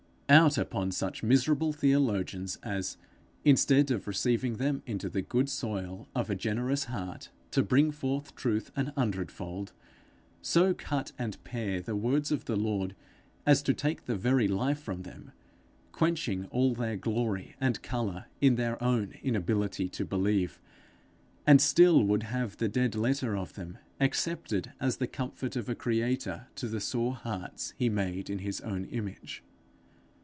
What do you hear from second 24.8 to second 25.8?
the comfort of a